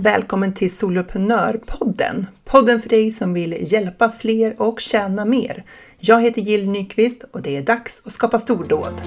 [0.00, 2.26] Välkommen till Soloprenörpodden!
[2.44, 5.64] Podden för dig som vill hjälpa fler och tjäna mer.
[5.98, 9.02] Jag heter Jill Nyqvist och det är dags att skapa stordåd.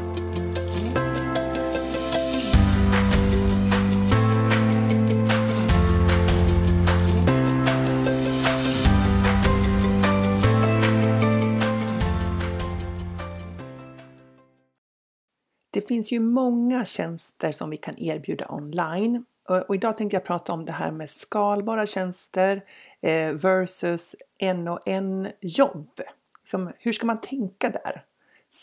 [15.73, 19.25] Det finns ju många tjänster som vi kan erbjuda online
[19.60, 22.64] och idag tänkte jag prata om det här med skalbara tjänster
[23.01, 26.01] eh, versus en och en jobb.
[26.43, 28.04] Som, hur ska man tänka där?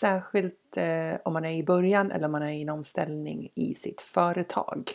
[0.01, 3.75] Särskilt eh, om man är i början eller om man är i en omställning i
[3.75, 4.93] sitt företag.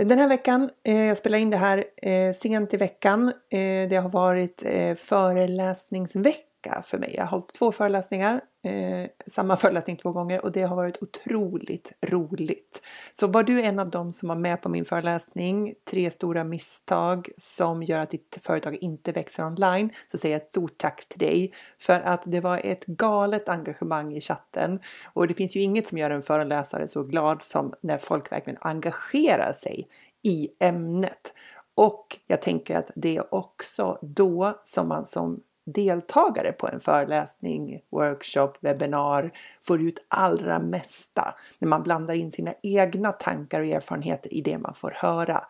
[0.00, 3.96] Den här veckan, eh, jag spelar in det här eh, sent i veckan, eh, det
[4.02, 4.62] har varit
[4.96, 7.14] föreläsningsvecka för mig.
[7.16, 11.92] Jag har hållit två föreläsningar eh, samma föreläsning två gånger och det har varit otroligt
[12.02, 12.82] roligt.
[13.12, 17.28] Så var du en av dem som var med på min föreläsning, tre stora misstag
[17.36, 21.18] som gör att ditt företag inte växer online, så säger jag ett stort tack till
[21.18, 24.80] dig för att det var ett galet engagemang i chatten
[25.12, 28.58] och det finns ju inget som gör en föreläsare så glad som när folk verkligen
[28.60, 29.88] engagerar sig
[30.22, 31.32] i ämnet.
[31.74, 37.80] Och jag tänker att det är också då som man som deltagare på en föreläsning,
[37.90, 39.30] workshop, webbinar
[39.62, 44.58] får ut allra mesta när man blandar in sina egna tankar och erfarenheter i det
[44.58, 45.44] man får höra.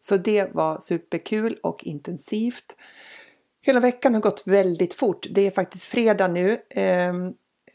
[0.00, 2.76] Så det var superkul och intensivt.
[3.60, 5.26] Hela veckan har gått väldigt fort.
[5.30, 7.34] Det är faktiskt fredag nu ehm,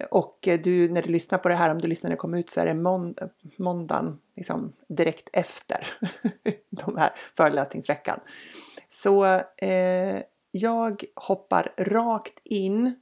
[0.09, 2.49] och du, när du lyssnar på det här, om du lyssnar när det kommer ut
[2.49, 3.19] så är det månd
[3.57, 5.87] måndagen liksom direkt efter
[6.69, 8.19] de här föreläsningsveckan.
[8.89, 9.25] Så
[9.57, 10.21] eh,
[10.55, 12.95] jag hoppar rakt in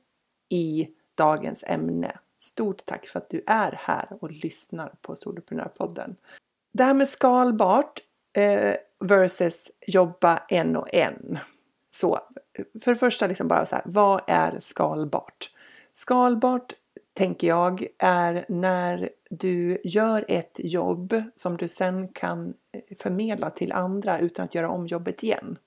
[0.50, 2.20] i dagens ämne.
[2.40, 6.16] Stort tack för att du är här och lyssnar på Soloprenörpodden.
[6.74, 8.00] Det här med skalbart
[8.38, 11.40] eh, versus jobba en och en.
[11.92, 12.20] Så
[12.82, 15.52] för det första, liksom bara så här, vad är skalbart?
[15.94, 16.74] Skalbart
[17.14, 23.72] tänker jag är när du gör ett jobb som du sen kan eh, förmedla till
[23.72, 25.58] andra utan att göra om jobbet igen.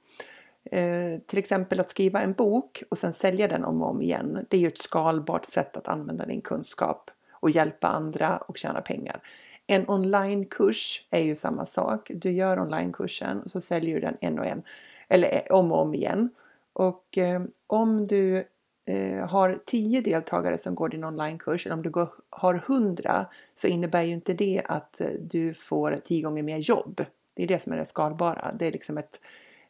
[0.70, 4.46] Eh, till exempel att skriva en bok och sen sälja den om och om igen.
[4.50, 8.80] Det är ju ett skalbart sätt att använda din kunskap och hjälpa andra och tjäna
[8.80, 9.22] pengar.
[9.66, 12.10] En onlinekurs är ju samma sak.
[12.14, 14.62] Du gör onlinekursen och så säljer du den en och en
[15.08, 16.30] eller eh, om och om igen.
[16.72, 18.44] Och eh, om du
[18.86, 23.66] eh, har tio deltagare som går din onlinekurs eller om du går, har hundra så
[23.66, 27.04] innebär ju inte det att eh, du får tio gånger mer jobb.
[27.34, 28.54] Det är det som är det skalbara.
[28.58, 29.20] Det är liksom ett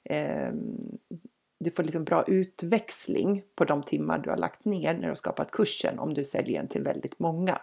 [0.05, 0.53] eh,
[1.61, 5.15] du får liksom bra utväxling på de timmar du har lagt ner när du har
[5.15, 7.61] skapat kursen om du säljer den till väldigt många.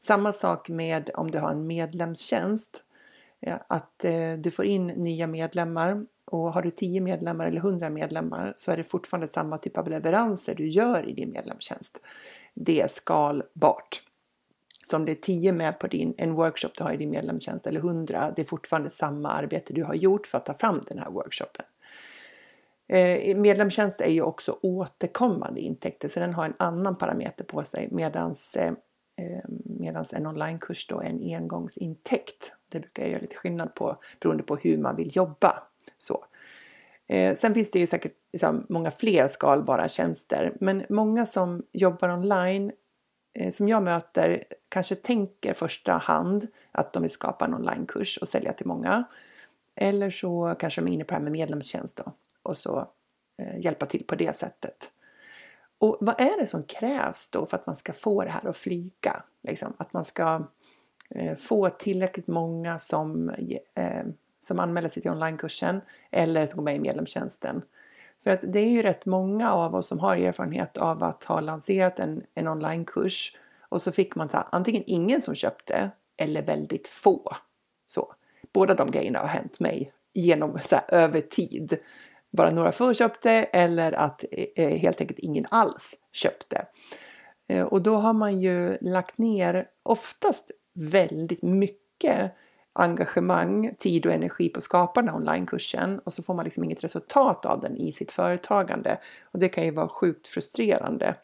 [0.00, 2.82] Samma sak med om du har en medlemstjänst.
[3.68, 8.52] Att eh, du får in nya medlemmar och har du 10 medlemmar eller 100 medlemmar
[8.56, 12.00] så är det fortfarande samma typ av leveranser du gör i din medlemstjänst.
[12.54, 14.02] Det är skalbart.
[14.86, 17.66] Så om det är 10 med på din, en workshop du har i din medlemstjänst
[17.66, 20.98] eller 100, det är fortfarande samma arbete du har gjort för att ta fram den
[20.98, 21.64] här workshopen.
[22.88, 27.88] Eh, medlemstjänst är ju också återkommande intäkter så den har en annan parameter på sig
[27.90, 28.72] medans, eh,
[29.18, 32.52] eh medans en onlinekurs då är en engångsintäkt.
[32.68, 35.62] Det brukar jag göra lite skillnad på beroende på hur man vill jobba.
[35.98, 36.24] Så.
[37.08, 42.12] Eh, sen finns det ju säkert liksom många fler skalbara tjänster men många som jobbar
[42.12, 42.72] online
[43.38, 48.28] eh, som jag möter kanske tänker första hand att de vill skapa en onlinekurs och
[48.28, 49.04] sälja till många.
[49.76, 52.12] Eller så kanske de är inne på det här med medlemstjänst då
[52.46, 52.88] och så
[53.38, 54.90] eh, hjälpa till på det sättet.
[55.78, 58.56] Och vad är det som krävs då för att man ska få det här att
[58.56, 59.22] flyga?
[59.42, 60.46] Liksom, att man ska
[61.10, 63.30] eh, få tillräckligt många som,
[63.74, 64.06] eh,
[64.40, 65.80] som anmäler sig till onlinekursen
[66.10, 67.62] eller som går med i medlemstjänsten.
[68.22, 71.40] För att det är ju rätt många av oss som har erfarenhet av att ha
[71.40, 73.36] lanserat en, en onlinekurs
[73.68, 77.36] och så fick man ta, antingen ingen som köpte eller väldigt få.
[77.86, 78.12] Så.
[78.52, 81.78] Båda de grejerna har hänt mig genom så här, över tid
[82.36, 84.24] bara några få köpte eller att
[84.56, 86.66] eh, helt enkelt ingen alls köpte.
[87.48, 92.32] Eh, och då har man ju lagt ner oftast väldigt mycket
[92.72, 96.64] engagemang, tid och energi på att skapa den här onlinekursen och så får man liksom
[96.64, 98.98] inget resultat av den i sitt företagande.
[99.24, 101.14] Och det kan ju vara sjukt frustrerande.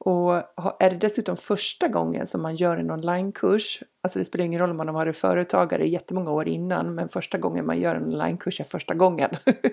[0.00, 0.32] Och
[0.78, 4.70] är det dessutom första gången som man gör en onlinekurs, alltså det spelar ingen roll
[4.70, 8.60] om man har varit företagare jättemånga år innan, men första gången man gör en onlinekurs
[8.60, 9.30] är första gången.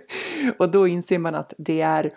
[0.60, 2.14] och då inser man att det är,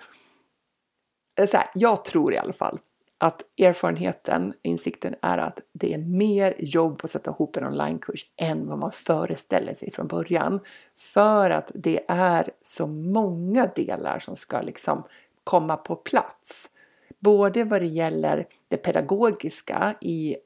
[1.40, 2.78] eh, så här, jag tror i alla fall
[3.20, 8.68] att erfarenheten, insikten är att det är mer jobb att sätta ihop en onlinekurs än
[8.68, 10.60] vad man föreställer sig från början.
[10.96, 15.04] För att det är så många delar som ska liksom
[15.44, 16.70] komma på plats.
[17.20, 20.36] Både vad det gäller det pedagogiska i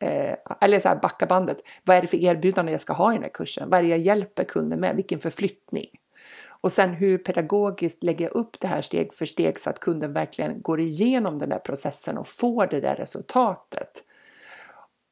[0.00, 1.58] eh, eller så här backa bandet.
[1.84, 3.70] Vad är det för erbjudande jag ska ha i den här kursen?
[3.70, 4.96] Vad är det jag hjälper kunden med?
[4.96, 5.86] Vilken förflyttning?
[6.60, 10.12] Och sen hur pedagogiskt lägger jag upp det här steg för steg så att kunden
[10.12, 14.04] verkligen går igenom den där processen och får det där resultatet.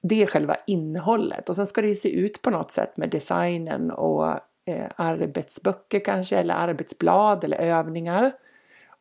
[0.03, 3.11] Det är själva innehållet och sen ska det ju se ut på något sätt med
[3.11, 4.27] designen och
[4.67, 8.33] eh, arbetsböcker kanske eller arbetsblad eller övningar.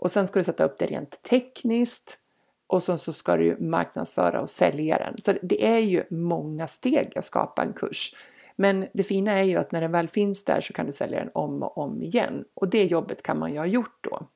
[0.03, 2.17] Och sen ska du sätta upp det rent tekniskt
[2.67, 5.17] och sen så ska du marknadsföra och sälja den.
[5.17, 8.15] Så det är ju många steg att skapa en kurs.
[8.55, 11.19] Men det fina är ju att när den väl finns där så kan du sälja
[11.19, 14.27] den om och om igen och det jobbet kan man ju ha gjort då.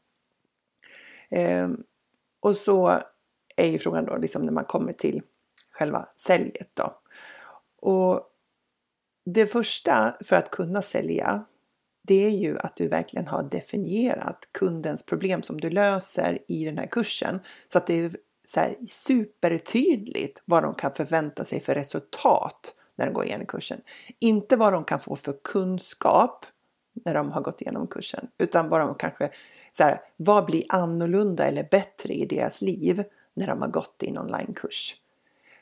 [1.29, 1.83] Ehm,
[2.39, 2.99] och så
[3.55, 5.21] är ju frågan då liksom när man kommer till
[5.71, 6.99] själva säljet då.
[7.81, 8.21] Och
[9.25, 11.45] det första för att kunna sälja
[12.07, 16.77] det är ju att du verkligen har definierat kundens problem som du löser i den
[16.77, 18.11] här kursen så att det är
[18.47, 18.59] så
[18.91, 23.81] supertydligt vad de kan förvänta sig för resultat när de går igenom kursen.
[24.19, 26.45] Inte vad de kan få för kunskap
[26.93, 29.29] när de har gått igenom kursen, utan vad de kanske
[29.71, 33.03] så här, vad blir annorlunda eller bättre i deras liv
[33.33, 34.95] när de har gått i en onlinekurs.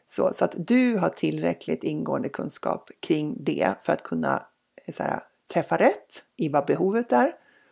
[0.08, 4.46] Så, så att du har tillräckligt ingående kunskap kring det för att kunna
[4.86, 7.32] eh, så här, träffa rätt i vad behovet är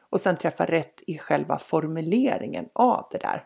[0.09, 3.43] och sen träffa rätt i själva formuleringen av det där.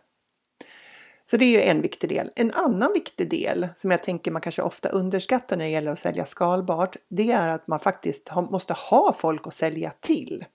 [1.29, 2.31] Så det är ju en viktig del.
[2.35, 5.99] En annan viktig del som jag tänker man kanske ofta underskattar när det gäller att
[5.99, 10.45] sälja skalbart, det är att man faktiskt måste ha folk att sälja till.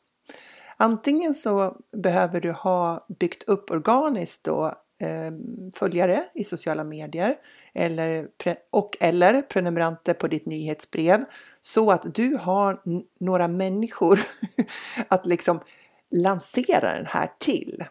[0.76, 4.66] Antingen så behöver du ha byggt upp organiskt då
[4.98, 5.32] eh,
[5.74, 7.36] följare i sociala medier
[7.74, 8.26] eller,
[8.70, 11.24] och eller prenumeranter på ditt nyhetsbrev
[11.62, 12.82] så att du har
[13.20, 14.20] några människor
[15.08, 15.60] att liksom
[16.10, 17.84] lansera den här till.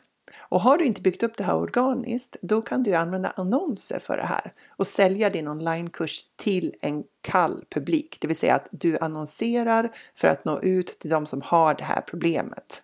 [0.51, 4.17] Och har du inte byggt upp det här organiskt, då kan du använda annonser för
[4.17, 8.97] det här och sälja din onlinekurs till en kall publik, det vill säga att du
[8.97, 12.81] annonserar för att nå ut till de som har det här problemet.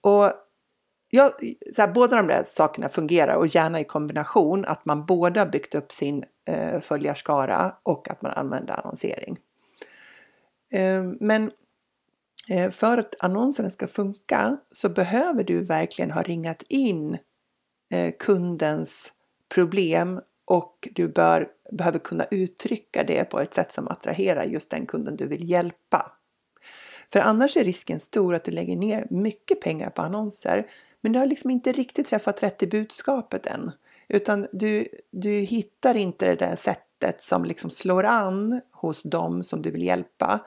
[0.00, 0.32] Och
[1.10, 1.32] ja,
[1.74, 5.46] så här, båda de där sakerna fungerar och gärna i kombination, att man både har
[5.46, 9.38] byggt upp sin eh, följarskara och att man använder annonsering.
[10.72, 11.50] Ehm, men
[12.48, 17.18] eh, för att annonserna ska funka så behöver du verkligen ha ringat in
[17.90, 19.12] eh, kundens
[19.54, 24.86] problem och du bör, behöver kunna uttrycka det på ett sätt som attraherar just den
[24.86, 26.12] kunden du vill hjälpa.
[27.12, 30.66] För annars är risken stor att du lägger ner mycket pengar på annonser
[31.00, 33.70] men du har liksom inte riktigt träffat rätt i budskapet än.
[34.08, 39.62] Utan du, du hittar inte det där sättet som liksom slår an hos dem som
[39.62, 40.40] du vill hjälpa.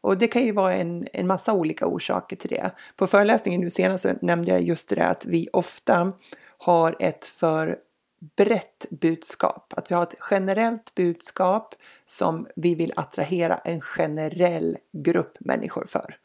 [0.00, 2.70] Och det kan ju vara en, en massa olika orsaker till det.
[2.96, 6.12] På föreläsningen nu senast så nämnde jag just det där att vi ofta
[6.58, 7.76] har ett för
[8.36, 9.74] brett budskap.
[9.76, 16.16] Att vi har ett generellt budskap som vi vill attrahera en generell grupp människor för.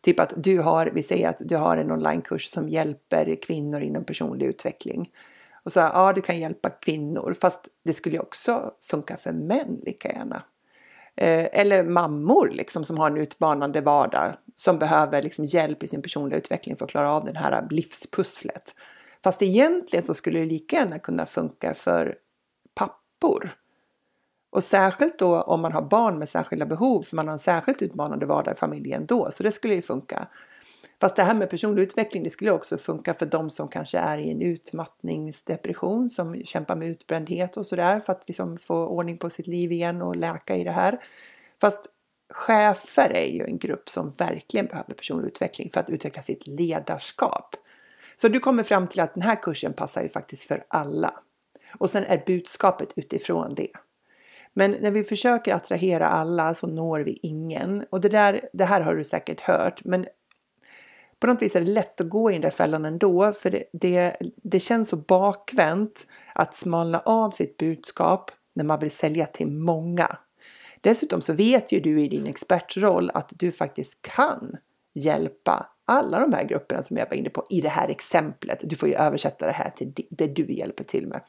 [0.00, 4.04] Typ att du har, vi säger att du har en onlinekurs som hjälper kvinnor inom
[4.04, 5.10] personlig utveckling.
[5.64, 9.80] Och sa ja, du kan hjälpa kvinnor, fast det skulle ju också funka för män
[9.82, 10.42] lika gärna.
[11.16, 16.02] Eh, eller mammor liksom, som har en utmanande vardag som behöver liksom, hjälp i sin
[16.02, 18.74] personliga utveckling för att klara av det här livspusslet.
[19.24, 22.16] Fast egentligen så skulle det lika gärna kunna funka för
[22.74, 23.56] pappor.
[24.50, 27.82] Och särskilt då om man har barn med särskilda behov, för man har en särskilt
[27.82, 30.28] utmanande vardag i familjen då, så det skulle ju funka.
[31.00, 34.18] Fast det här med personlig utveckling, det skulle också funka för de som kanske är
[34.18, 39.30] i en utmattningsdepression, som kämpar med utbrändhet och sådär för att liksom få ordning på
[39.30, 40.98] sitt liv igen och läka i det här.
[41.60, 41.86] Fast
[42.30, 47.56] chefer är ju en grupp som verkligen behöver personlig utveckling för att utveckla sitt ledarskap.
[48.16, 51.14] Så du kommer fram till att den här kursen passar ju faktiskt för alla.
[51.78, 53.70] Och sen är budskapet utifrån det.
[54.52, 57.84] Men när vi försöker attrahera alla så når vi ingen.
[57.90, 60.06] Och det, där, det här har du säkert hört, men
[61.24, 63.64] på något vis är det lätt att gå i den där fällan ändå, för det,
[63.72, 69.50] det, det känns så bakvänt att smalna av sitt budskap när man vill sälja till
[69.50, 70.18] många.
[70.80, 74.56] Dessutom så vet ju du i din expertroll att du faktiskt kan
[74.94, 78.60] hjälpa alla de här grupperna som jag var inne på i det här exemplet.
[78.62, 81.20] Du får ju översätta det här till det du hjälper till med.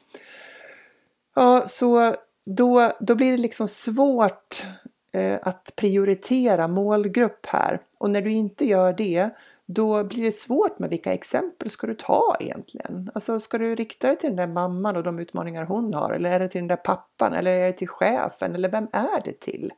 [1.34, 2.14] Ja, så
[2.46, 4.64] då, då blir det liksom svårt
[5.12, 7.80] eh, att prioritera målgrupp här.
[7.98, 9.30] Och när du inte gör det
[9.66, 13.10] då blir det svårt med vilka exempel ska du ta egentligen?
[13.14, 16.30] Alltså ska du rikta dig till den där mamman och de utmaningar hon har eller
[16.30, 19.40] är det till den där pappan eller är det till chefen eller vem är det
[19.40, 19.72] till?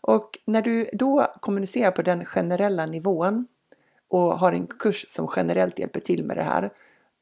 [0.00, 3.46] Och när du då kommunicerar på den generella nivån
[4.08, 6.70] och har en kurs som generellt hjälper till med det här,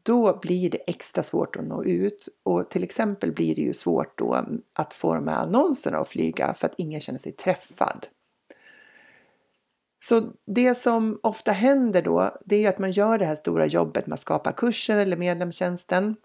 [0.02, 2.28] då blir det extra svårt att nå ut.
[2.42, 6.54] Och till exempel blir det ju svårt då att få de här annonserna att flyga
[6.54, 8.06] för att ingen känner sig träffad.
[10.08, 14.06] Så det som ofta händer då, det är att man gör det här stora jobbet
[14.06, 16.16] man skapar kursen eller medlemstjänsten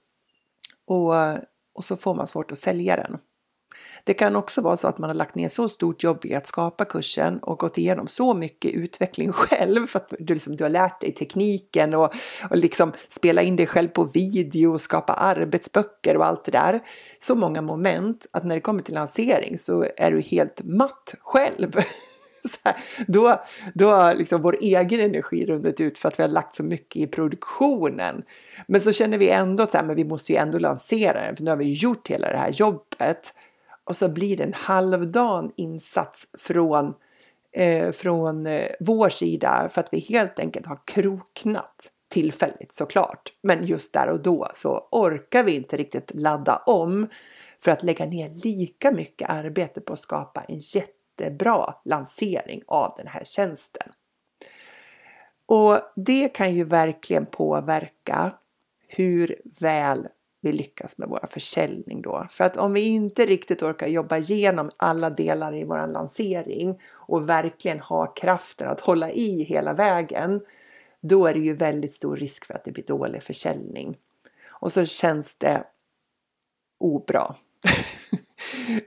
[0.87, 1.13] och,
[1.75, 3.17] och så får man svårt att sälja den.
[4.03, 6.47] Det kan också vara så att man har lagt ner så stort jobb i att
[6.47, 10.69] skapa kursen och gått igenom så mycket utveckling själv för att du, liksom, du har
[10.69, 12.13] lärt dig tekniken och,
[12.49, 16.79] och liksom spela in dig själv på video och skapa arbetsböcker och allt det där.
[17.21, 21.75] Så många moment att när det kommer till lansering så är du helt matt själv.
[22.63, 22.75] Här,
[23.07, 23.43] då,
[23.73, 26.95] då har liksom vår egen energi runnit ut för att vi har lagt så mycket
[26.95, 28.23] i produktionen.
[28.67, 31.35] Men så känner vi ändå att så här, men vi måste ju ändå lansera den
[31.35, 33.33] för nu har vi gjort hela det här jobbet
[33.83, 36.93] och så blir det en halvdan insats från,
[37.51, 43.33] eh, från eh, vår sida för att vi helt enkelt har kroknat tillfälligt såklart.
[43.43, 47.07] Men just där och då så orkar vi inte riktigt ladda om
[47.59, 50.61] för att lägga ner lika mycket arbete på att skapa en
[51.19, 53.91] jättebra lansering av den här tjänsten.
[55.45, 58.31] Och det kan ju verkligen påverka
[58.87, 60.07] hur väl
[60.41, 62.27] vi lyckas med vår försäljning då.
[62.29, 67.29] För att om vi inte riktigt orkar jobba igenom alla delar i vår lansering och
[67.29, 70.41] verkligen ha kraften att hålla i hela vägen,
[71.01, 73.97] då är det ju väldigt stor risk för att det blir dålig försäljning.
[74.61, 75.63] Och så känns det
[76.79, 77.35] obra.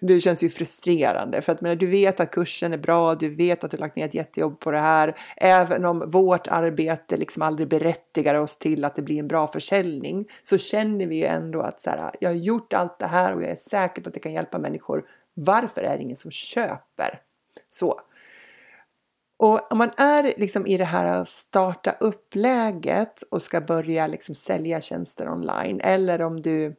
[0.01, 3.65] det känns ju frustrerande för att men, du vet att kursen är bra, du vet
[3.65, 5.17] att du lagt ner ett jättejobb på det här.
[5.37, 10.27] Även om vårt arbete liksom aldrig berättigar oss till att det blir en bra försäljning
[10.43, 13.43] så känner vi ju ändå att så här, jag har gjort allt det här och
[13.43, 15.05] jag är säker på att det kan hjälpa människor.
[15.35, 17.21] Varför är det ingen som köper?
[17.71, 18.01] Så.
[19.39, 24.81] Och om man är liksom i det här starta upp-läget och ska börja liksom sälja
[24.81, 26.75] tjänster online eller om du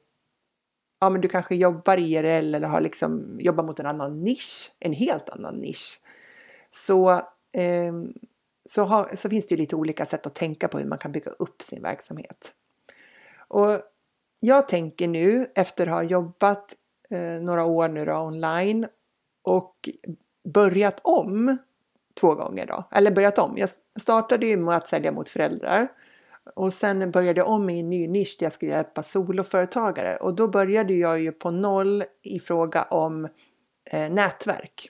[1.03, 4.93] ja, men du kanske jobbar IRL eller har liksom jobbar mot en annan nisch, en
[4.93, 5.99] helt annan nisch.
[6.71, 7.11] Så,
[7.53, 7.93] eh,
[8.69, 11.11] så, ha, så finns det ju lite olika sätt att tänka på hur man kan
[11.11, 12.51] bygga upp sin verksamhet.
[13.47, 13.79] Och
[14.39, 16.75] jag tänker nu efter att ha jobbat
[17.09, 18.87] eh, några år nu då, online
[19.41, 19.89] och
[20.53, 21.57] börjat om
[22.19, 23.53] två gånger då, eller börjat om.
[23.57, 23.69] Jag
[23.99, 25.87] startade ju med att sälja mot föräldrar
[26.55, 30.35] och sen började jag om i en ny nisch där jag skulle hjälpa soloföretagare och
[30.35, 33.25] då började jag ju på noll i fråga om
[33.91, 34.89] eh, nätverk.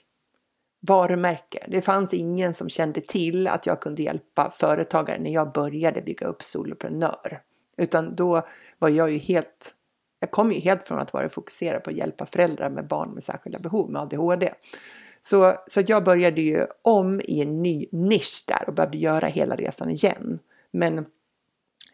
[0.86, 1.64] Varumärke.
[1.68, 6.26] Det fanns ingen som kände till att jag kunde hjälpa företagare när jag började bygga
[6.26, 7.40] upp soloprenör.
[7.76, 8.42] Utan då
[8.78, 9.74] var jag ju helt,
[10.20, 13.24] jag kom ju helt från att vara fokuserad på att hjälpa föräldrar med barn med
[13.24, 14.50] särskilda behov med ADHD.
[15.22, 19.56] Så, så jag började ju om i en ny nisch där och behövde göra hela
[19.56, 20.38] resan igen.
[20.70, 21.06] Men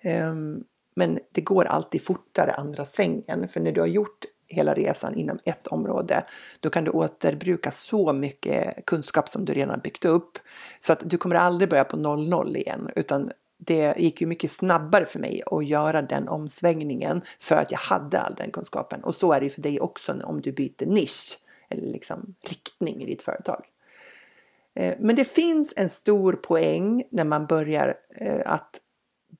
[0.02, 0.64] Ehm,
[0.94, 5.38] men det går alltid fortare andra svängen, för när du har gjort hela resan inom
[5.44, 6.24] ett område,
[6.60, 10.38] då kan du återbruka så mycket kunskap som du redan byggt upp.
[10.80, 15.06] Så att du kommer aldrig börja på 00 igen, utan det gick ju mycket snabbare
[15.06, 19.04] för mig att göra den omsvängningen för att jag hade all den kunskapen.
[19.04, 21.38] Och så är det ju för dig också om du byter nisch
[21.68, 23.64] eller liksom riktning i ditt företag.
[24.74, 28.80] Ehm, men det finns en stor poäng när man börjar eh, att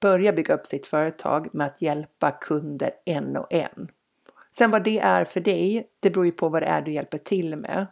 [0.00, 3.90] börja bygga upp sitt företag med att hjälpa kunder en och en.
[4.52, 7.18] Sen vad det är för dig, det beror ju på vad det är du hjälper
[7.18, 7.86] till med.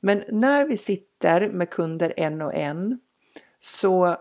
[0.00, 3.00] Men när vi sitter med kunder en och en
[3.58, 4.16] så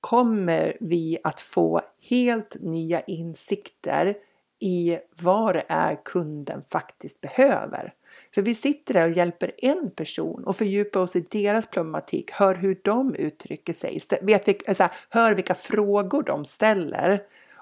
[0.00, 4.14] kommer vi att få helt nya insikter
[4.60, 7.94] i vad det är kunden faktiskt behöver.
[8.36, 12.54] För vi sitter där och hjälper en person och fördjupar oss i deras problematik, hör
[12.54, 17.20] hur de uttrycker sig, vet, så här, hör vilka frågor de ställer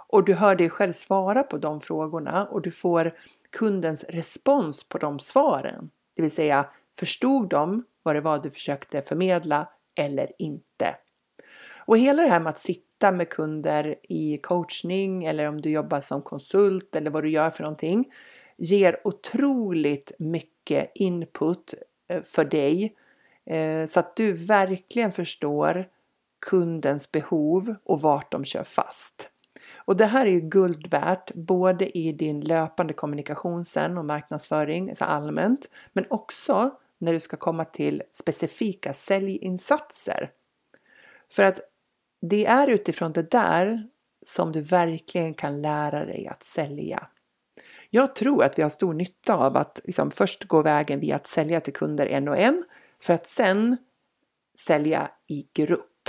[0.08, 3.12] och du hör dig själv svara på de frågorna och du får
[3.50, 5.90] kundens respons på de svaren.
[6.16, 6.66] Det vill säga,
[6.98, 10.96] förstod de vad det var du försökte förmedla eller inte?
[11.86, 16.00] Och hela det här med att sitta med kunder i coachning eller om du jobbar
[16.00, 18.04] som konsult eller vad du gör för någonting
[18.56, 20.53] ger otroligt mycket
[20.94, 21.75] input
[22.09, 22.97] eh, för dig
[23.47, 25.88] eh, så att du verkligen förstår
[26.47, 29.28] kundens behov och vart de kör fast.
[29.75, 34.88] Och det här är ju guld värt både i din löpande kommunikation sen och marknadsföring
[34.88, 40.30] alltså allmänt, men också när du ska komma till specifika säljinsatser.
[41.33, 41.61] För att
[42.21, 43.88] det är utifrån det där
[44.26, 47.09] som du verkligen kan lära dig att sälja.
[47.94, 51.26] Jag tror att vi har stor nytta av att liksom först gå vägen via att
[51.26, 52.64] sälja till kunder en och en
[53.00, 53.76] för att sen
[54.58, 56.08] sälja i grupp.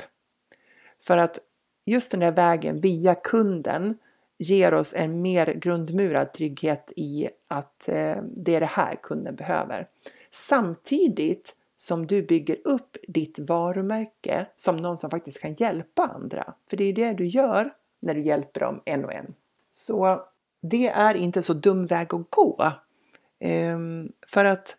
[1.01, 1.39] För att
[1.85, 3.97] just den där vägen via kunden
[4.37, 9.87] ger oss en mer grundmurad trygghet i att eh, det är det här kunden behöver.
[10.31, 16.53] Samtidigt som du bygger upp ditt varumärke som någon som faktiskt kan hjälpa andra.
[16.69, 19.33] För det är det du gör när du hjälper dem en och en.
[19.71, 20.27] Så
[20.69, 22.71] det är inte så dum väg att gå.
[23.39, 24.77] Ehm, för att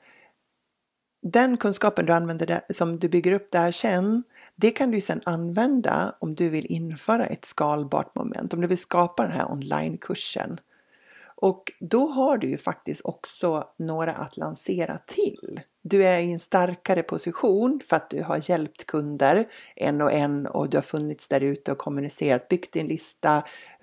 [1.22, 4.22] den kunskapen du använder där, som du bygger upp där sen,
[4.56, 8.78] det kan du sen använda om du vill införa ett skalbart moment, om du vill
[8.78, 10.60] skapa den här onlinekursen.
[11.36, 15.60] Och då har du ju faktiskt också några att lansera till.
[15.88, 20.46] Du är i en starkare position för att du har hjälpt kunder en och en
[20.46, 23.42] och du har funnits där ute och kommunicerat, byggt din lista,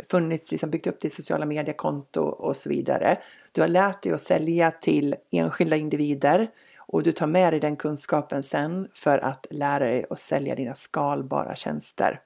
[0.10, 3.18] funnits, liksom byggt upp ditt sociala mediekonto och så vidare.
[3.52, 7.76] Du har lärt dig att sälja till enskilda individer och du tar med dig den
[7.76, 12.20] kunskapen sen för att lära dig att sälja dina skalbara tjänster.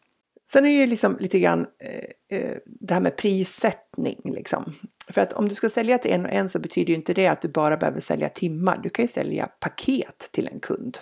[0.51, 4.73] Sen är det ju liksom lite grann eh, eh, det här med prissättning liksom.
[5.09, 7.27] För att om du ska sälja till en och en så betyder ju inte det
[7.27, 8.79] att du bara behöver sälja timmar.
[8.83, 10.97] Du kan ju sälja paket till en kund.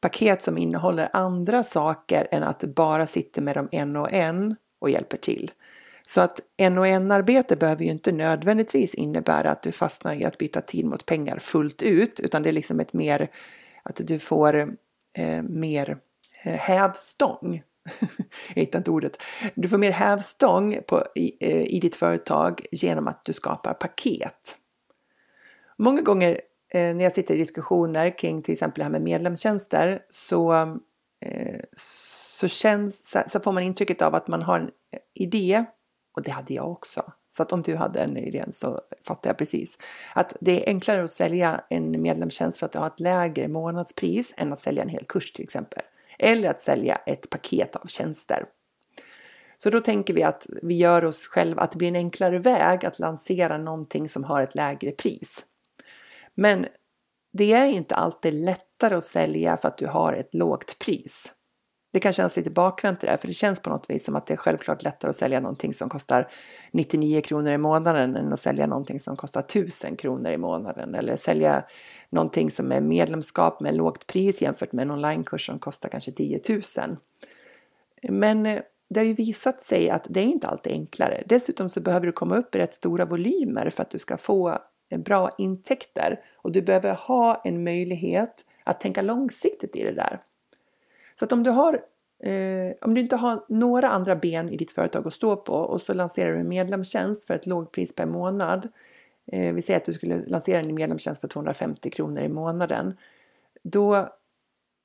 [0.00, 4.56] Paket som innehåller andra saker än att du bara sitter med dem en och en
[4.78, 5.50] och hjälper till.
[6.02, 10.24] Så att en och en arbete behöver ju inte nödvändigtvis innebära att du fastnar i
[10.24, 13.28] att byta tid mot pengar fullt ut, utan det är liksom ett mer
[13.82, 14.76] att du får
[15.14, 15.98] eh, mer
[16.42, 17.62] eh, hävstång
[18.54, 19.16] jag hittar inte ordet.
[19.54, 24.56] Du får mer hävstång på, i, eh, i ditt företag genom att du skapar paket.
[25.78, 26.40] Många gånger
[26.74, 30.52] eh, när jag sitter i diskussioner kring till exempel det här med medlemstjänster så,
[31.20, 35.64] eh, så, känns, så får man intrycket av att man har en eh, idé
[36.16, 37.12] och det hade jag också.
[37.28, 39.78] Så att om du hade en idé så fattar jag precis.
[40.14, 44.34] Att det är enklare att sälja en medlemstjänst för att du har ett lägre månadspris
[44.36, 45.82] än att sälja en hel kurs till exempel
[46.22, 48.44] eller att sälja ett paket av tjänster.
[49.56, 52.84] Så då tänker vi att vi gör oss själva, att det blir en enklare väg
[52.84, 55.44] att lansera någonting som har ett lägre pris.
[56.34, 56.66] Men
[57.32, 61.32] det är inte alltid lättare att sälja för att du har ett lågt pris.
[61.92, 64.26] Det kan kännas lite bakvänt det där, för det känns på något vis som att
[64.26, 66.28] det är självklart lättare att sälja någonting som kostar
[66.72, 71.16] 99 kronor i månaden än att sälja någonting som kostar 1000 kronor i månaden eller
[71.16, 71.64] sälja
[72.10, 76.40] någonting som är medlemskap med lågt pris jämfört med en onlinekurs som kostar kanske 10
[76.48, 76.96] 000.
[78.02, 81.22] Men eh, det har ju visat sig att det är inte alltid enklare.
[81.26, 84.58] Dessutom så behöver du komma upp i rätt stora volymer för att du ska få
[84.90, 90.20] eh, bra intäkter och du behöver ha en möjlighet att tänka långsiktigt i det där.
[91.20, 91.74] Så att om du har
[92.22, 95.82] eh, om du inte har några andra ben i ditt företag att stå på och
[95.82, 98.68] så lanserar du en medlemstjänst för ett lågpris per månad.
[99.32, 102.96] Eh, vi säger att du skulle lansera en medlemstjänst för 250 kronor i månaden.
[103.62, 104.08] Då,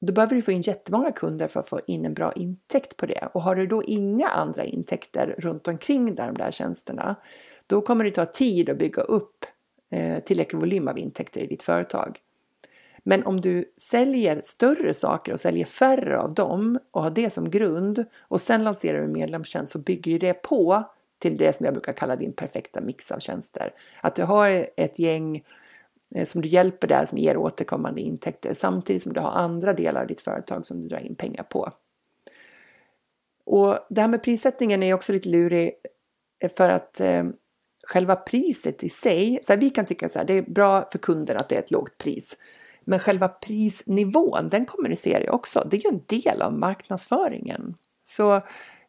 [0.02, 3.06] då behöver du få in jättemånga kunder för att få in en bra intäkt på
[3.06, 3.30] det.
[3.34, 7.16] Och har du då inga andra intäkter runt omkring där, de där tjänsterna,
[7.68, 9.46] då kommer det ta tid att bygga upp
[9.92, 12.20] eh, tillräcklig volym av intäkter i ditt företag.
[13.08, 17.50] Men om du säljer större saker och säljer färre av dem och har det som
[17.50, 20.84] grund och sen lanserar du en medlemstjänst så bygger ju det på
[21.20, 23.74] till det som jag brukar kalla din perfekta mix av tjänster.
[24.02, 25.44] Att du har ett gäng
[26.16, 30.02] eh, som du hjälper där som ger återkommande intäkter samtidigt som du har andra delar
[30.02, 31.72] av ditt företag som du drar in pengar på.
[33.46, 35.72] Och det här med prissättningen är också lite lurig
[36.42, 37.24] eh, för att eh,
[37.88, 40.98] själva priset i sig, så här, vi kan tycka så här, det är bra för
[40.98, 42.38] kunden att det är ett lågt pris.
[42.86, 45.68] Men själva prisnivån, den kommunicerar ju också.
[45.72, 47.76] Det är ju en del av marknadsföringen.
[48.04, 48.42] Så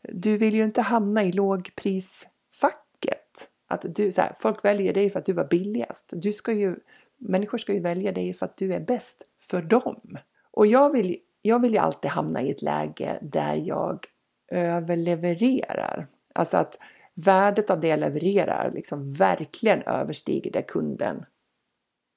[0.03, 3.49] du vill ju inte hamna i lågprisfacket.
[3.69, 6.11] Att du, så här, folk väljer dig för att du var billigast.
[6.13, 6.77] Du ska ju,
[7.19, 10.19] människor ska ju välja dig för att du är bäst för dem.
[10.51, 14.07] Och jag vill, jag vill ju alltid hamna i ett läge där jag
[14.53, 16.07] överlevererar.
[16.33, 16.79] Alltså att
[17.15, 21.25] värdet av det jag levererar liksom verkligen överstiger det kunden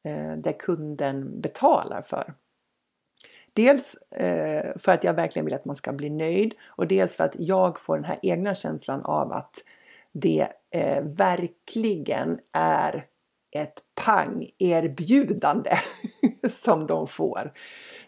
[0.05, 2.33] eh, det kunden betalar för.
[3.53, 7.23] Dels eh, för att jag verkligen vill att man ska bli nöjd och dels för
[7.23, 9.55] att jag får den här egna känslan av att
[10.11, 13.05] det eh, verkligen är
[13.55, 15.71] ett pang-erbjudande
[16.51, 17.51] som de får.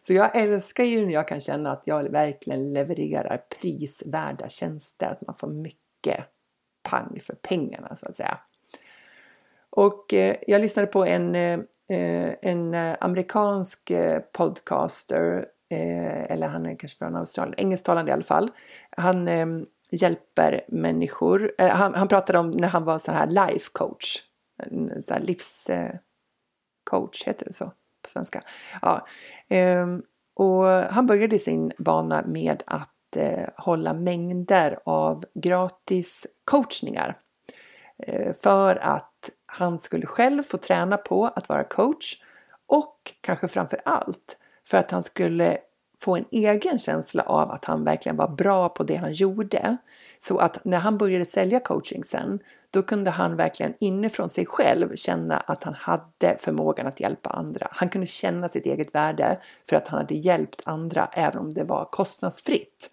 [0.07, 5.27] Så jag älskar ju när jag kan känna att jag verkligen levererar prisvärda tjänster, att
[5.27, 6.25] man får mycket
[6.89, 8.39] pang för pengarna så att säga.
[9.71, 11.59] Och eh, jag lyssnade på en, eh,
[12.41, 18.23] en eh, amerikansk eh, podcaster eh, eller han är kanske från Australien, engelsktalande i alla
[18.23, 18.51] fall.
[18.89, 19.47] Han eh,
[19.91, 21.51] hjälper människor.
[21.57, 24.23] Han, han pratade om när han var så här life coach,
[25.01, 27.65] så här livscoach, heter det så
[28.03, 28.41] på svenska?
[28.81, 29.07] Ja.
[29.49, 30.01] Ehm,
[30.33, 32.87] och han började sin bana med att
[33.55, 37.17] hålla mängder av gratis coachningar
[38.43, 39.10] för att
[39.53, 42.15] han skulle själv få träna på att vara coach
[42.67, 44.37] och kanske framför allt
[44.67, 45.57] för att han skulle
[45.99, 49.77] få en egen känsla av att han verkligen var bra på det han gjorde.
[50.19, 54.95] Så att när han började sälja coaching sen, då kunde han verkligen inifrån sig själv
[54.95, 57.67] känna att han hade förmågan att hjälpa andra.
[57.71, 61.63] Han kunde känna sitt eget värde för att han hade hjälpt andra även om det
[61.63, 62.89] var kostnadsfritt.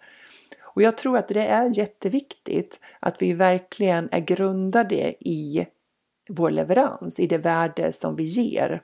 [0.61, 5.67] Och jag tror att det är jätteviktigt att vi verkligen är grundade i
[6.29, 8.81] vår leverans, i det värde som vi ger.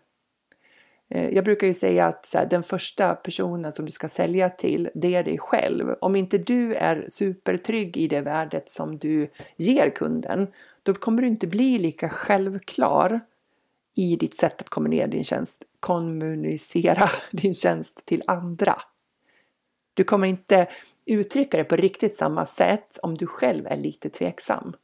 [1.10, 4.90] Eh, jag brukar ju säga att här, den första personen som du ska sälja till,
[4.94, 5.96] det är dig själv.
[6.02, 9.28] Om inte du är supertrygg i det värdet som du
[9.58, 10.48] ger kunden,
[10.84, 13.20] då kommer du inte bli lika självklar
[13.96, 18.82] i ditt sätt att kommunicera din tjänst, kommunicera din tjänst till andra.
[19.94, 20.68] Du kommer inte
[21.06, 24.76] uttrycka det på riktigt samma sätt om du själv är lite tveksam.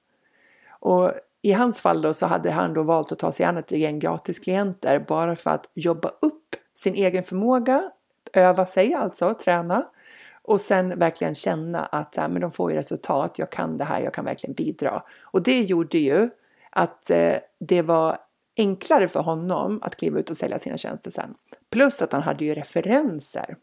[0.69, 3.71] Och i hans fall då så hade han då valt att ta sig an ett
[3.71, 7.83] gäng gratisklienter bara för att jobba upp sin egen förmåga,
[8.33, 9.85] öva sig alltså, träna
[10.43, 14.01] och sen verkligen känna att äh, men de får ju resultat, jag kan det här,
[14.01, 15.03] jag kan verkligen bidra.
[15.21, 16.29] Och det gjorde ju
[16.69, 18.17] att eh, det var
[18.57, 21.33] enklare för honom att kliva ut och sälja sina tjänster sen.
[21.69, 23.55] Plus att han hade ju referenser.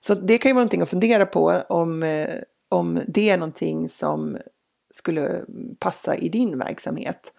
[0.00, 2.30] Så det kan ju vara någonting att fundera på om, eh,
[2.68, 4.38] om det är någonting som
[4.90, 5.44] skulle
[5.78, 7.32] passa i din verksamhet.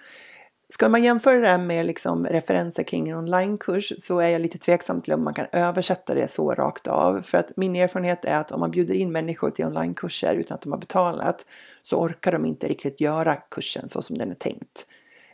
[0.70, 4.58] Ska man jämföra det här med liksom referenser kring en onlinekurs så är jag lite
[4.58, 7.22] tveksam till om man kan översätta det så rakt av.
[7.22, 10.62] För att min erfarenhet är att om man bjuder in människor till onlinekurser utan att
[10.62, 11.46] de har betalat
[11.84, 14.86] så orkar de inte riktigt göra kursen så som den är tänkt.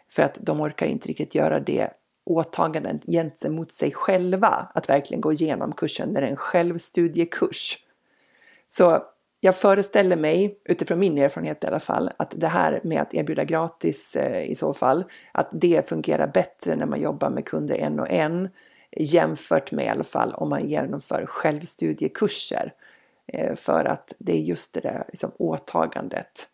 [0.10, 1.90] För att de orkar inte riktigt göra det
[2.26, 7.78] åtagandet gentemot sig själva att verkligen gå igenom kursen när det är en självstudiekurs.
[8.70, 9.04] Så
[9.48, 13.44] jag föreställer mig, utifrån min erfarenhet i alla fall, att det här med att erbjuda
[13.44, 18.00] gratis eh, i så fall, att det fungerar bättre när man jobbar med kunder en
[18.00, 18.50] och en
[18.98, 22.74] jämfört med i alla fall om man genomför självstudiekurser.
[23.34, 26.48] Eh, för att det är just det där liksom, åtagandet.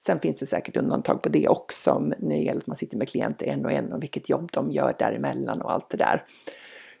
[0.00, 3.08] Sen finns det säkert undantag på det också när det gäller att man sitter med
[3.08, 6.24] klienter en och en och vilket jobb de gör däremellan och allt det där.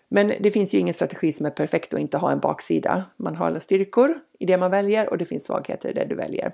[0.08, 3.04] Men det finns ju ingen strategi som är perfekt och inte ha en baksida.
[3.16, 6.52] Man har styrkor i det man väljer och det finns svagheter i det du väljer.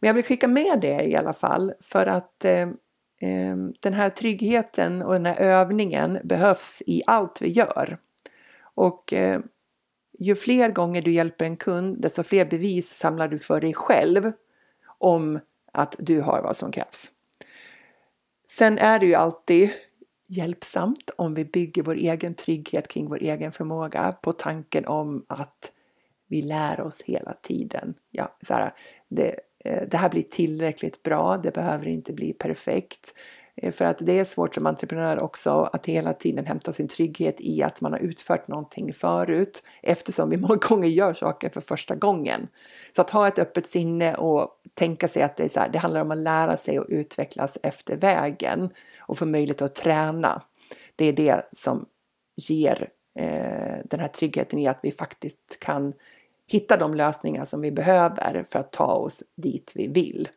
[0.00, 2.60] Men jag vill skicka med det i alla fall för att eh,
[3.22, 7.98] eh, den här tryggheten och den här övningen behövs i allt vi gör.
[8.74, 9.40] Och eh,
[10.18, 14.32] ju fler gånger du hjälper en kund, desto fler bevis samlar du för dig själv
[14.98, 15.40] om
[15.72, 17.10] att du har vad som krävs.
[18.48, 19.70] Sen är det ju alltid
[20.28, 25.72] hjälpsamt om vi bygger vår egen trygghet kring vår egen förmåga på tanken om att
[26.28, 27.94] vi lär oss hela tiden.
[28.10, 28.72] Ja, så här,
[29.08, 33.14] det, eh, det här blir tillräckligt bra, det behöver inte bli perfekt.
[33.62, 37.36] Eh, för att det är svårt som entreprenör också att hela tiden hämta sin trygghet
[37.38, 41.94] i att man har utfört någonting förut eftersom vi många gånger gör saker för första
[41.94, 42.48] gången.
[42.96, 45.78] Så att ha ett öppet sinne och tänka sig att det, är så här, det
[45.78, 50.42] handlar om att lära sig och utvecklas efter vägen och få möjlighet att träna.
[50.96, 51.86] Det är det som
[52.48, 55.92] ger eh, den här tryggheten i att vi faktiskt kan
[56.46, 60.28] hitta de lösningar som vi behöver för att ta oss dit vi vill.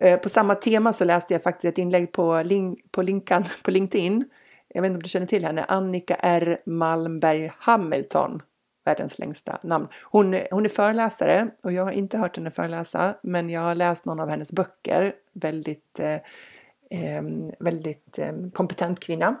[0.00, 3.70] Eh, på samma tema så läste jag faktiskt ett inlägg på, link, på, linkan, på
[3.70, 4.24] LinkedIn.
[4.68, 8.42] Jag vet inte om du känner till henne, Annika R Malmberg Hamilton,
[8.84, 9.88] världens längsta namn.
[10.04, 14.04] Hon, hon är föreläsare och jag har inte hört henne föreläsa, men jag har läst
[14.04, 15.12] någon av hennes böcker.
[15.32, 17.22] Väldigt, eh,
[17.58, 19.36] väldigt eh, kompetent kvinna.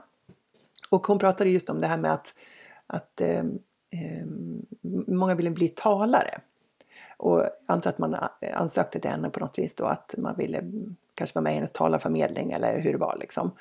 [0.90, 2.34] Och hon pratade just om det här med att,
[2.86, 3.44] att eh,
[5.06, 6.40] många vill bli talare.
[7.20, 10.36] Och jag antar att man eh, ansökte till henne på något vis då att man
[10.36, 10.62] ville
[11.14, 13.52] kanske vara med i hennes talarförmedling eller hur det var liksom.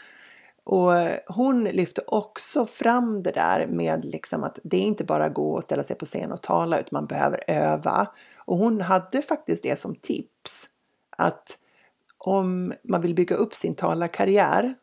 [0.64, 0.92] Och
[1.28, 5.64] hon lyfte också fram det där med liksom att det är inte bara gå och
[5.64, 8.08] ställa sig på scen och tala utan man behöver öva.
[8.38, 10.70] Och hon hade faktiskt det som tips
[11.18, 11.58] att
[12.18, 14.76] om man vill bygga upp sin talarkarriär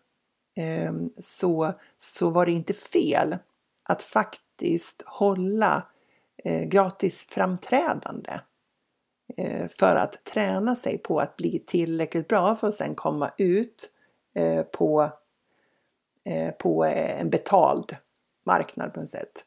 [0.57, 3.37] eh, så, så var det inte fel
[3.89, 5.87] att faktiskt hålla
[6.45, 8.41] eh, gratis framträdande
[9.37, 13.91] Eh, för att träna sig på att bli tillräckligt bra för att sen komma ut
[14.35, 15.11] eh, på,
[16.25, 17.97] eh, på en betald
[18.47, 19.45] marknad på något sätt.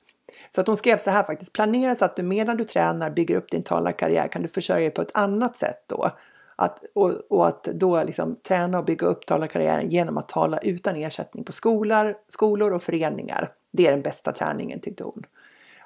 [0.50, 3.36] Så att hon skrev så här faktiskt, planera så att du medan du tränar bygger
[3.36, 6.12] upp din talarkarriär kan du försörja dig på ett annat sätt då.
[6.56, 10.96] Att, och, och att då liksom träna och bygga upp talarkarriären genom att tala utan
[10.96, 13.52] ersättning på skolor, skolor och föreningar.
[13.72, 15.24] Det är den bästa träningen tyckte hon.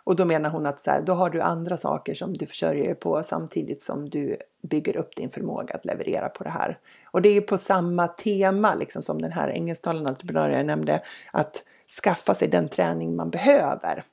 [0.04, 2.86] Och då menar hon att så här, då har du andra saker som du försörjer
[2.86, 4.38] dig på samtidigt som du
[4.70, 6.80] bygger upp din förmåga att leverera på det här.
[7.12, 11.64] Och det är på samma tema liksom som den här engelsktalande entreprenören jag nämnde, att
[12.04, 14.04] skaffa sig den träning man behöver.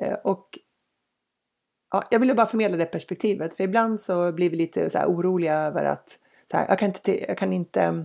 [0.00, 0.58] Eh, och
[1.92, 5.54] ja, jag ville bara förmedla det perspektivet, för ibland så blir vi lite så oroliga
[5.54, 6.18] över att
[6.50, 8.04] så här, jag, kan inte, jag kan inte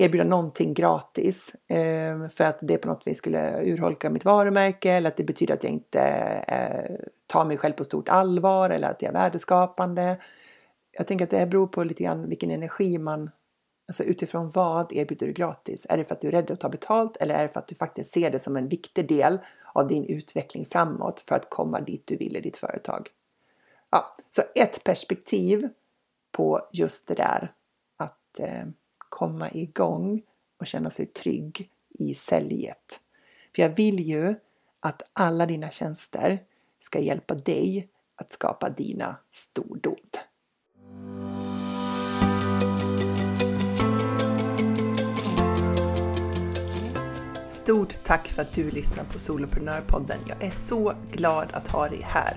[0.00, 5.08] erbjuda någonting gratis eh, för att det på något vis skulle urholka mitt varumärke eller
[5.08, 6.00] att det betyder att jag inte
[6.48, 10.16] eh, tar mig själv på stort allvar eller att jag är värdeskapande.
[10.92, 13.30] Jag tänker att det beror på lite grann vilken energi man,
[13.88, 15.86] alltså utifrån vad erbjuder du gratis?
[15.88, 17.68] Är det för att du är rädd att ta betalt eller är det för att
[17.68, 19.38] du faktiskt ser det som en viktig del
[19.72, 23.08] av din utveckling framåt för att komma dit du vill i ditt företag?
[23.90, 25.68] Ja, så ett perspektiv
[26.32, 27.52] på just det där
[27.96, 28.64] att eh,
[29.10, 30.22] komma igång
[30.60, 33.00] och känna sig trygg i säljet.
[33.54, 34.34] För jag vill ju
[34.80, 36.38] att alla dina tjänster
[36.78, 40.18] ska hjälpa dig att skapa dina stordåd.
[47.46, 50.18] Stort tack för att du lyssnar på Soloprenörpodden.
[50.28, 52.36] Jag är så glad att ha dig här.